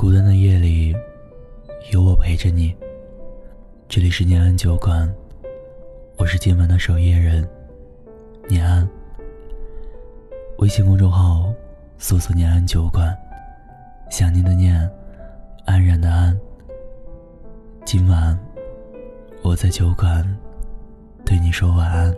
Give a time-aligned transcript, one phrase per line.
[0.00, 0.96] 孤单的夜里，
[1.92, 2.74] 有我陪着你。
[3.86, 5.14] 这里是念安酒馆，
[6.16, 7.46] 我是今晚的守夜人，
[8.48, 8.88] 念安。
[10.56, 11.52] 微信公众号
[11.98, 13.14] 搜索“念安酒馆”，
[14.10, 14.90] 想念的念，
[15.66, 16.34] 安然的安。
[17.84, 18.38] 今晚
[19.42, 20.24] 我在酒馆
[21.26, 22.16] 对你说晚安。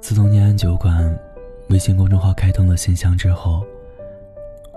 [0.00, 1.18] 自从念安酒馆
[1.70, 3.64] 微信公众号开通了信箱之后，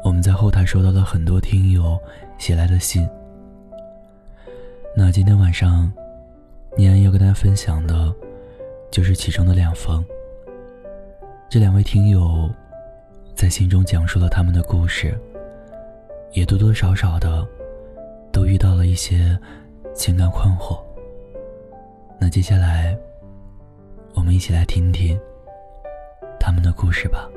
[0.03, 1.99] 我们在后台收到了很多听友
[2.37, 3.09] 写来的信。
[4.95, 5.91] 那今天晚上，
[6.77, 8.13] 念安要跟大家分享的，
[8.91, 10.05] 就是其中的两封。
[11.49, 12.47] 这两位听友
[13.33, 15.19] 在信中讲述了他们的故事，
[16.33, 17.43] 也多多少少的
[18.31, 19.35] 都遇到了一些
[19.95, 20.79] 情感困惑。
[22.19, 22.95] 那接下来。
[24.15, 25.19] 我们一起来听听
[26.93, 27.27] 事吧。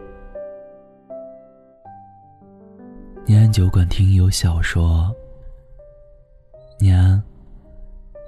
[3.24, 5.10] 念安酒馆听友小说：
[6.78, 7.20] 念安，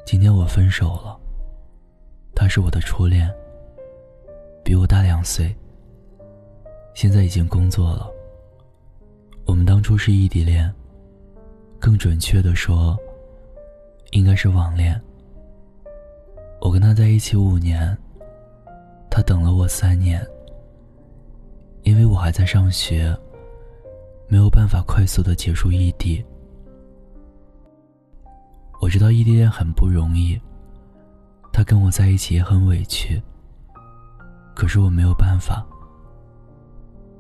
[0.07, 1.17] 今天我分手了。
[2.35, 3.31] 他是我的初恋，
[4.65, 5.55] 比我大两岁，
[6.95, 8.11] 现在已经工作了。
[9.45, 10.73] 我们当初是异地恋，
[11.79, 12.97] 更准确的说，
[14.13, 15.01] 应该是网恋。
[16.61, 17.97] 我跟他在一起五年。
[19.11, 20.25] 他等了我三年，
[22.29, 23.17] 还在上学，
[24.29, 26.23] 没有办法快速的结束异地。
[28.83, 30.39] 我知道异地恋很不容易，
[31.55, 33.19] 他跟我在一起也很委屈。
[34.55, 35.67] 可是我没有办法。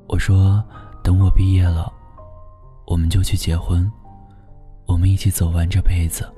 [0.08, 0.62] 我说，
[1.02, 1.90] 等我毕业了，
[2.86, 3.90] 我们就去结婚，
[4.84, 6.30] 我们一起走完这辈子。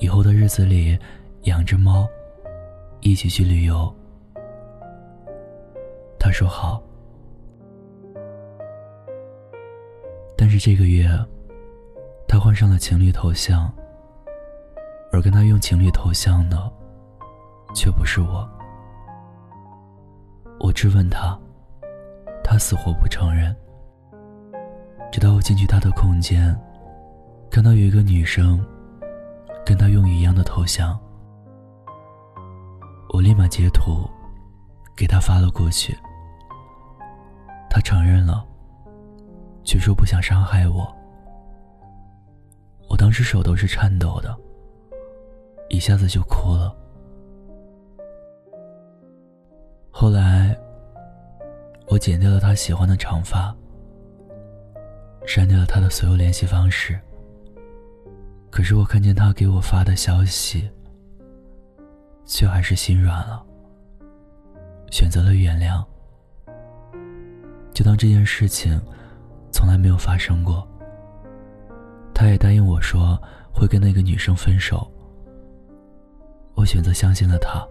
[0.00, 0.98] 以后的日子里，
[1.44, 2.06] 养只猫，
[3.00, 3.90] 一起去旅游。
[6.18, 6.82] 他说好，
[10.52, 11.08] 是这个月，
[12.28, 13.72] 他换上了情侣头像，
[15.10, 16.70] 而跟他用情侣头像的，
[17.74, 18.46] 却不是我。
[20.60, 21.38] 我质问他，
[22.44, 23.56] 他死活不承认。
[25.10, 26.54] 直到我进去他的空间，
[27.50, 28.62] 看到有一个女生，
[29.64, 31.00] 跟他用一样的头像，
[33.14, 34.06] 我立马截图，
[34.94, 35.96] 给他发了过去。
[39.72, 40.86] 却说不想伤害我。
[42.90, 44.36] 我当时手都是颤抖的，
[45.70, 46.76] 一下子就哭了。
[49.90, 50.54] 后来，
[51.88, 53.56] 我剪掉了他喜欢的长发，
[55.24, 57.00] 删掉了他的所有联系方式。
[58.50, 60.70] 可是我看见他给我发的消息，
[62.26, 63.42] 却还是心软了，
[64.90, 65.82] 选择了原谅。
[67.72, 68.78] 就当这件事情
[69.52, 70.66] 从来没有发生过。
[72.14, 73.20] 他也答应我说
[73.52, 74.90] 会跟那个女生分手。
[76.54, 77.66] 我选择相信了他。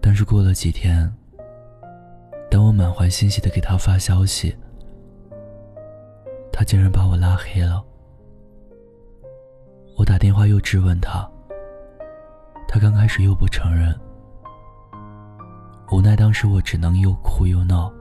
[0.00, 1.12] 但是过了几天，
[2.50, 4.56] 当我满怀欣喜的给他发消息，
[6.52, 7.84] 他竟然把我拉黑了。
[9.98, 11.28] 我打电话又质问他，
[12.68, 13.92] 他刚开始又不承认。
[15.90, 17.92] 无奈，当时我只能又哭又闹。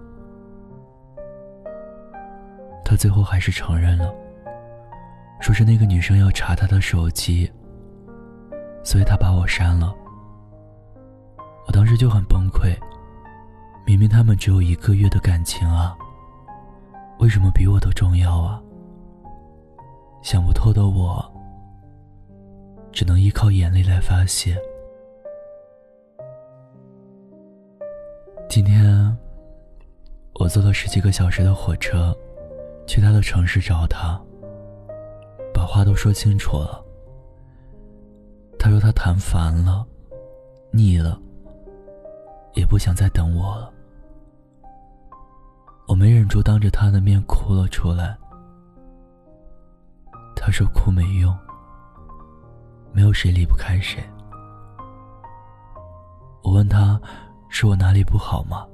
[2.83, 4.13] 他最后还是承认了，
[5.39, 7.51] 说是那个女生要查他的手机，
[8.83, 9.93] 所以他把我删了。
[11.67, 12.75] 我当时就很崩溃，
[13.85, 15.95] 明明他们只有一个月的感情啊，
[17.19, 18.61] 为什么比我都重要啊？
[20.21, 21.23] 想不透的我，
[22.91, 24.55] 只能依靠眼泪来发泄。
[28.55, 29.17] 今天，
[30.35, 32.15] 我坐了十几个小时的火车，
[32.87, 34.17] 去他的城市找他。
[35.53, 36.81] 把话都说清楚了。
[38.57, 39.85] 他说他谈烦了，
[40.71, 41.19] 腻了，
[42.53, 43.69] 也不想再等我了。
[45.85, 48.17] 我没忍住，当着他的面哭了出来。
[50.33, 51.37] 他说哭没用，
[52.93, 54.01] 没有谁离不开谁。
[56.41, 56.97] 我问他。
[57.57, 58.67] 是我哪里不好吗？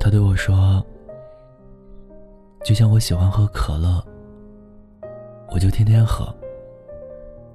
[0.00, 0.82] 他对我说
[2.64, 4.02] ：“就像我喜欢喝可乐，
[5.50, 6.34] 我就天天喝。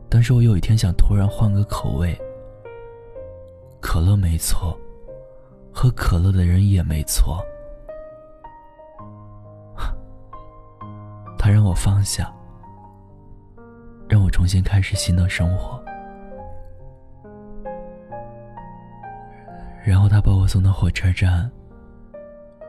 [0.07, 2.15] 但是我有一天想突然换个口味，
[3.81, 4.77] 可乐没错，
[5.73, 7.43] 喝可乐的人也没错。
[11.39, 12.31] 他让我放下，
[14.07, 15.83] 让我重新开始新的生活。”
[20.43, 21.49] 我送到火车站，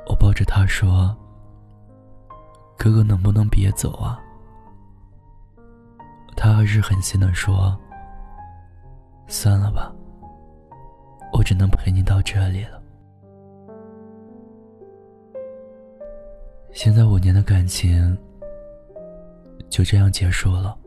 [0.06, 1.12] 我抱着他说
[2.78, 4.16] ：“哥哥，能不能别走啊？”
[6.38, 7.76] 他还是狠心的说
[9.26, 9.92] ：“算了吧，
[11.32, 12.80] 我只能陪你到这里了。”
[16.72, 18.16] 现在五年的感情
[19.68, 20.78] 就这样结束了，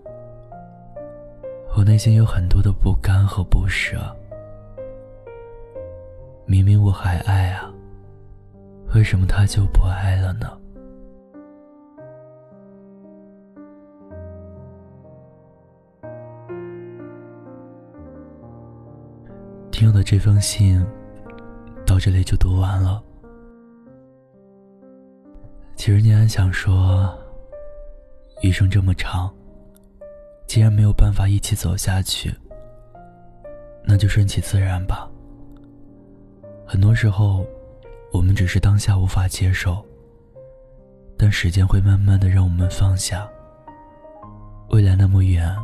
[1.76, 4.16] 我内心有很多的不甘和不舍。
[6.50, 7.70] 明明我还爱啊，
[8.96, 10.58] 为什么他就不爱了呢？
[19.70, 20.82] 听友的这封信
[21.86, 23.04] 到这里就读完了。
[25.76, 27.14] 其实念安想说，
[28.42, 29.30] 余生这么长，
[30.48, 32.34] 既然没有办法一起走下去，
[33.84, 35.12] 那就顺其自然吧。
[36.68, 37.46] 很多时候，
[38.12, 39.84] 我们只是当下无法接受，
[41.18, 43.26] 但时间会慢慢的让我们放下。
[44.70, 45.56] 未来那么远，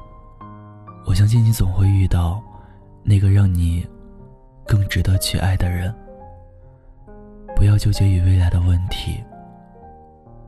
[1.05, 2.41] 我相信你总会遇到
[3.03, 3.85] 那个让你
[4.65, 5.93] 更值得去爱的人。
[7.53, 9.21] 不要纠结于未来的问题。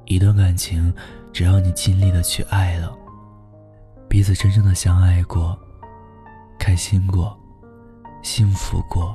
[0.06, 0.94] 一段感情，
[1.34, 2.96] 只要你尽力的去爱了，
[4.08, 5.58] 彼此真正的相爱过，
[6.58, 7.38] 开心过，
[8.24, 9.14] 幸福过，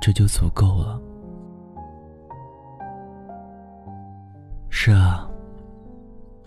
[0.00, 1.00] 这就足够了。
[4.70, 5.28] 是啊，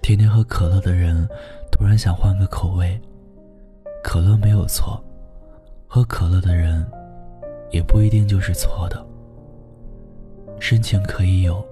[0.02, 1.28] 天天喝可乐的人，
[1.72, 3.00] 突然想换个口味，
[4.04, 5.04] 可乐没有错，
[5.88, 6.86] 喝可乐的人，
[7.72, 9.06] 也不一定就是错的。
[10.60, 11.66] 深情可以有。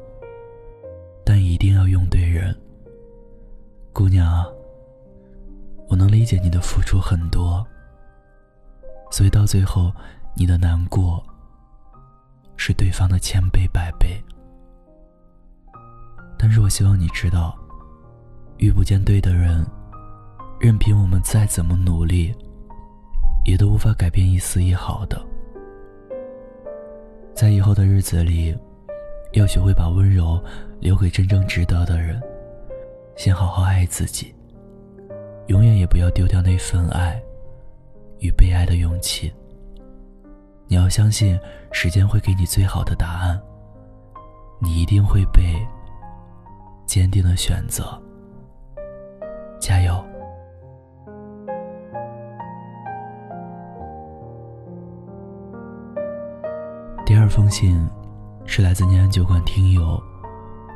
[1.23, 2.55] 但一定要用对人，
[3.91, 4.47] 姑娘啊，
[5.89, 7.67] 我能理解你的付出很多，
[9.11, 9.91] 所以到最后，
[10.37, 11.21] 你的难过
[12.57, 14.21] 是对方的千倍百倍。
[16.37, 17.57] 但是我希望你知道，
[18.57, 19.65] 遇不见对的人，
[20.59, 22.33] 任凭我们再怎么努力，
[23.45, 25.23] 也都无法改变一丝一毫的。
[27.33, 28.57] 在以后的日子里。
[29.33, 30.41] 要学会把温柔
[30.79, 32.19] 留给真正值得的人，
[33.17, 34.33] 先好好爱自己，
[35.47, 37.21] 永远也不要丢掉那份爱
[38.19, 39.31] 与被爱的勇气。
[40.67, 41.39] 你要相信，
[41.71, 43.41] 时间会给你最好的答案，
[44.59, 45.55] 你一定会被
[46.85, 48.01] 坚定的选择。
[49.59, 50.03] 加油！
[57.05, 57.87] 第二封信。
[58.49, 60.01] 是来自念安酒馆听友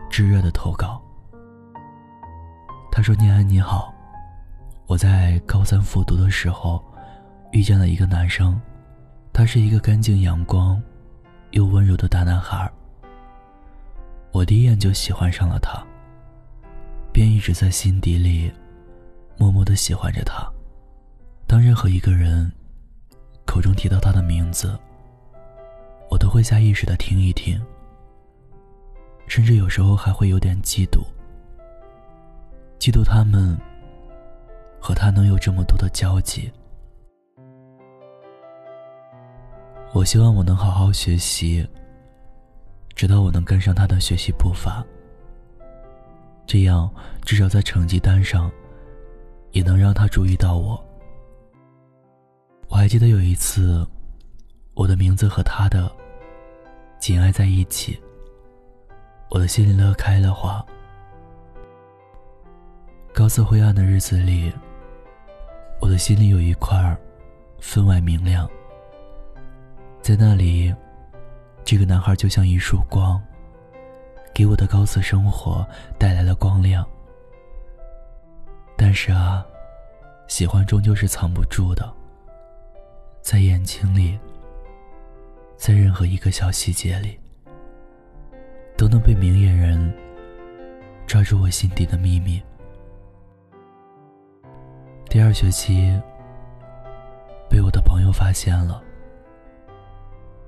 [0.10, 1.02] 炙热的投稿。
[2.92, 3.94] 他说：“念安你好，
[4.88, 6.84] 我在高三复读的时候
[7.54, 8.60] 遇见了一个男生，
[9.34, 10.82] 他是一个干净阳光
[11.52, 12.72] 又温柔的大男孩。
[14.32, 15.84] 我第一眼就喜欢上了他，
[17.12, 18.52] 便一直在心底里
[19.38, 20.48] 默默的喜欢着他。
[21.48, 22.52] 当任何一个人
[23.46, 24.78] 口中提到他的名字。”
[26.12, 27.58] 我都会下意识的听一听，
[29.28, 31.00] 甚至有时候还会有点嫉妒，
[32.78, 33.58] 嫉妒他们
[34.78, 36.52] 和他能有这么多的交集。
[39.94, 41.68] 我希望我能好好学习，
[42.96, 44.84] 直到我能跟上他的学习步伐，
[46.48, 46.90] 这样
[47.24, 48.50] 至少在成绩单上
[49.52, 50.82] 也能让他注意到我。
[52.70, 53.86] 我还记得有一次，
[54.74, 55.92] 我的名字和他的。
[57.00, 58.00] 紧挨在一起，
[59.32, 60.64] 我的心里乐开了花。
[63.12, 64.54] 高四灰暗的日子里，
[65.82, 66.96] 我的心里有一块
[67.60, 68.48] 分外明亮。
[70.02, 70.74] 在那里，
[71.64, 73.22] 这个男孩就像一束光，
[74.34, 75.66] 给我的高四生活
[76.00, 76.86] 带来了光亮。
[78.76, 79.46] 但是啊，
[80.28, 81.88] 喜欢终究是藏不住的，
[83.22, 84.20] 在眼睛里。
[85.56, 87.20] 在任何一个小细节里，
[88.76, 89.94] 都能被明眼人
[91.06, 92.42] 抓住我心底的秘密。
[95.08, 96.02] 第二学期
[97.48, 98.84] 被我的朋友发现了，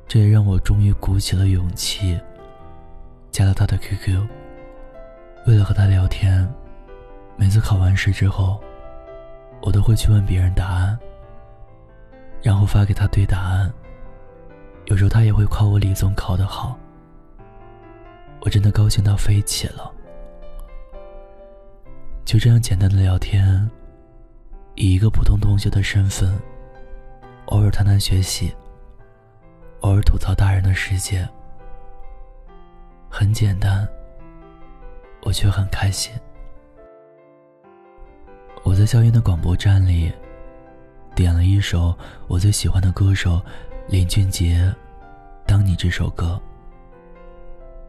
[0.07, 2.19] 这也让我终于鼓起了勇气，
[3.31, 4.21] 加了他的 QQ。
[5.45, 6.47] 为了和他聊天，
[7.35, 8.61] 每次考完试之后，
[9.61, 10.97] 我都会去问别人答案，
[12.41, 13.71] 然后发给他对答案。
[14.85, 16.77] 有时候他也会夸我理综考得好，
[18.41, 19.91] 我真的高兴到飞起了。
[22.23, 23.69] 就这样简单的聊天，
[24.75, 26.33] 以一个普通同学的身份，
[27.47, 28.53] 偶尔谈谈学习，
[29.83, 31.27] 偶尔吐槽大人的世界，
[33.09, 33.85] 很简单，
[35.23, 36.13] 我却很开心。
[38.63, 40.09] 我在校园的广播站里
[41.13, 41.93] 点了一首
[42.27, 43.41] 我最喜欢的歌手
[43.89, 44.73] 林俊杰
[45.45, 46.41] 《当你》这首歌。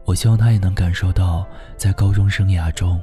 [0.03, 1.47] 我希望他也能感受到
[1.77, 3.01] 在高中生涯中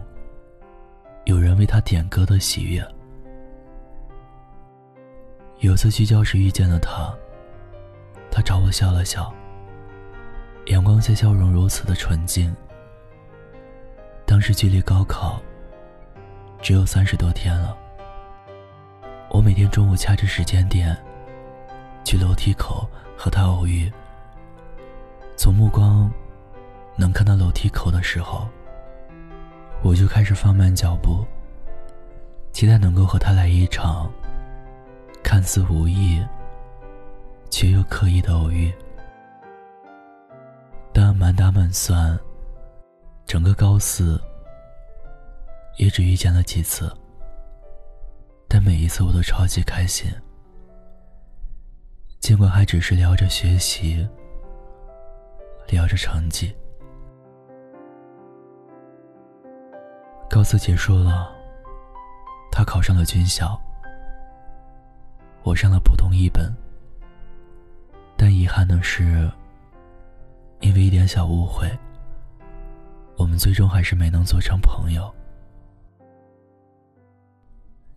[1.24, 2.86] 有人为他点歌的喜悦。
[5.60, 7.10] 有次去教室遇见了他，
[8.32, 9.32] 他朝我笑了笑，
[10.66, 12.52] 阳光下笑容如此的纯净。
[14.26, 15.40] 当时距离高考。
[16.62, 17.76] 只有三十多天了。
[19.28, 20.96] 我每天中午掐着时间点，
[22.04, 23.92] 去楼梯口和他偶遇。
[25.36, 26.08] 从目光
[26.94, 28.48] 能看到楼梯口的时候，
[29.82, 31.26] 我就开始放慢脚步，
[32.52, 34.08] 期待能够和他来一场
[35.20, 36.24] 看似无意
[37.52, 38.72] 却又刻意的偶遇。
[40.92, 42.18] 但满打满算，
[43.24, 44.20] 整个高四。
[45.78, 46.94] 也只遇见了几次，
[48.46, 50.12] 但每一次我都超级开心。
[52.20, 54.06] 尽管还只是聊着学习，
[55.66, 56.54] 聊着成绩。
[60.28, 61.32] 高四结束了，
[62.50, 63.58] 他考上了军校，
[65.42, 66.54] 我上了普通一本。
[68.22, 69.28] 但遗憾的是，
[70.60, 71.68] 因为一点小误会，
[73.16, 75.12] 我们最终还是没能做成朋友。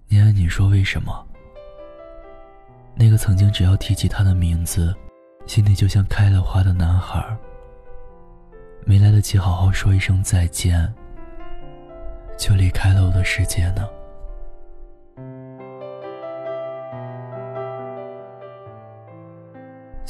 [0.07, 1.23] 念安，你说为什么？
[2.95, 4.95] 那个曾经只要提起他的名字，
[5.45, 7.23] 心里就像开了花的男孩，
[8.83, 10.91] 没来得及好好说一声再见，
[12.35, 13.87] 就离开了我的世界呢？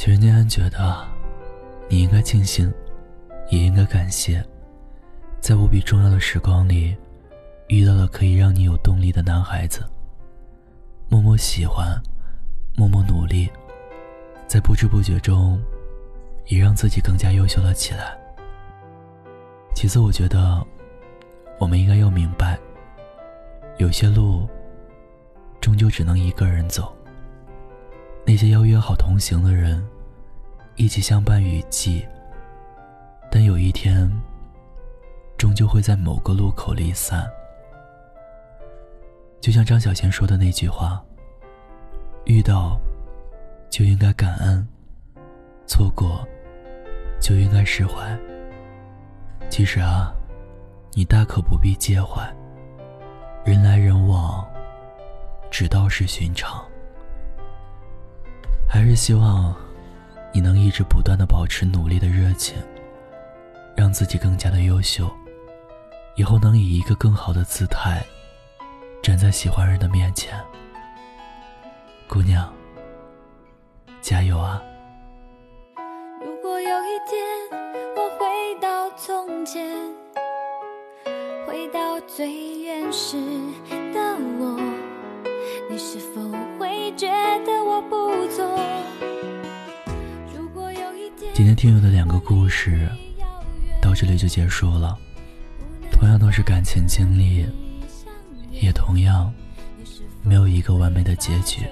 [0.05, 1.03] 其实念安觉得，
[1.89, 2.71] 你应该庆幸，
[3.49, 4.45] 也应该感谢，
[5.39, 6.95] 在无比重要的时光里。
[7.69, 9.83] 遇到了可以让你有动力的男孩子，
[11.09, 11.99] 默默喜欢，
[12.77, 13.49] 默默努力，
[14.45, 15.59] 在不知不觉中，
[16.49, 18.15] 也让自己更加优秀了起来。
[19.73, 20.63] 其次，我觉得，
[21.57, 22.59] 我们应该要明白，
[23.79, 24.47] 有些路，
[25.59, 26.95] 终究只能一个人走。
[28.23, 29.83] 那些邀约好同行的人，
[30.77, 32.05] 一起相伴雨季，
[33.31, 34.11] 但有一天，
[35.37, 37.25] 终究会在某个路口离散。
[39.39, 41.01] 就像张小娴说的那句话
[42.25, 42.77] ：“遇到
[43.69, 44.67] 就应该感恩，
[45.65, 46.27] 错过
[47.21, 48.17] 就应该释怀。”
[49.49, 50.13] 其实啊，
[50.93, 52.21] 你大可不必介怀。
[53.45, 54.45] 人来人往，
[55.49, 56.65] 只道是寻常。
[58.67, 59.55] 还是希望
[60.35, 62.57] 你能一直不断的保持努力的热情，
[63.73, 65.09] 让自己更加的优秀，
[66.17, 68.05] 以后能以一个更好的姿态。
[69.01, 70.37] 站在喜欢人的面前，
[72.05, 72.53] 姑娘，
[74.01, 74.61] 加油啊！
[76.19, 77.17] 如果有一天
[77.95, 79.65] 我回到从前，
[81.47, 83.15] 回到最原始
[83.93, 84.59] 的我，
[85.69, 86.21] 你是否
[86.59, 87.07] 会觉
[87.45, 88.64] 得我不错？
[91.65, 92.87] 听友的两个故事
[93.81, 94.95] 到这里就结束了，
[95.91, 97.43] 同样都是感情经历。
[98.51, 99.33] 也同样
[100.21, 101.63] 没有一个完美的结局。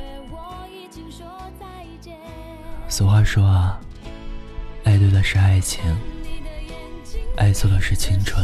[2.89, 3.79] 俗话说啊，
[4.83, 5.79] 爱对了是爱情，
[7.37, 8.43] 爱错了是青春。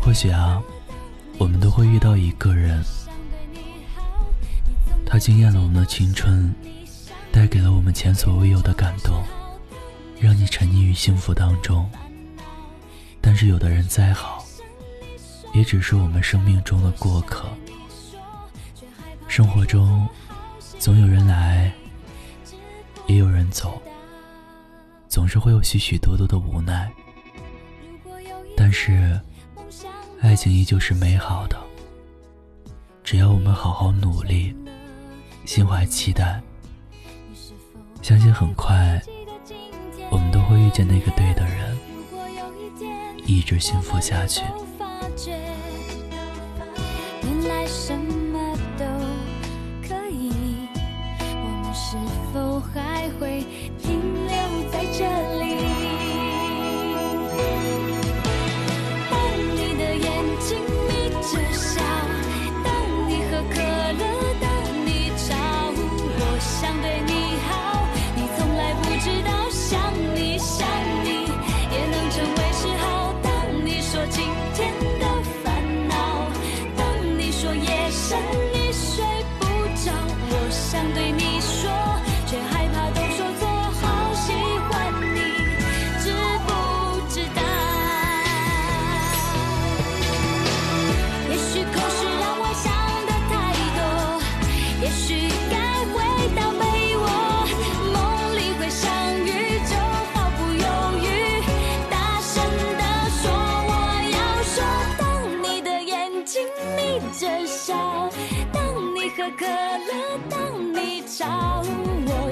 [0.00, 0.62] 或许啊，
[1.36, 2.80] 我们都会遇到一个人，
[5.04, 6.54] 他惊艳了我们的青春，
[7.32, 9.20] 带给了我们前所未有的感动，
[10.24, 11.90] 让你沉溺于幸福当中。
[13.20, 14.44] 但是有的人再好。
[15.54, 17.48] 也只是我们生命中的过客。
[19.28, 20.04] 生活中，
[20.80, 21.72] 总有人来，
[23.06, 23.80] 也有人走，
[25.08, 26.90] 总是会有许许多多的无奈。
[28.56, 29.16] 但是，
[30.20, 31.56] 爱情依旧是美好的。
[33.04, 34.52] 只要我们好好努力，
[35.44, 36.42] 心怀期待，
[38.02, 39.00] 相信很快，
[40.14, 41.76] 我们都会遇见那个对的人，
[43.26, 44.42] 一直幸福下去。
[47.24, 47.92] 原来什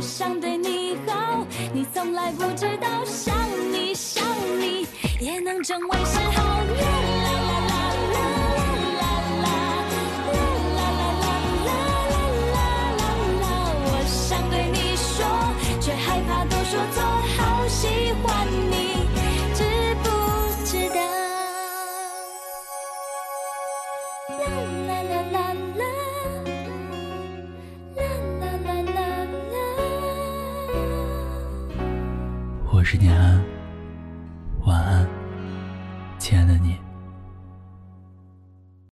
[0.02, 3.32] 想对你好你从来不知道想
[3.72, 4.24] 你想
[4.58, 4.84] 你
[5.20, 6.82] 也能成为嗜好啦
[7.24, 7.51] 啦啦